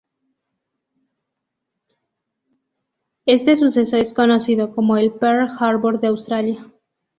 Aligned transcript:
Este 3.27 3.55
suceso 3.55 3.97
es 3.97 4.15
conocido 4.15 4.71
como 4.71 4.97
el 4.97 5.13
"Pearl 5.13 5.47
Harbor 5.59 6.01
de 6.01 6.07
Australia". 6.07 6.71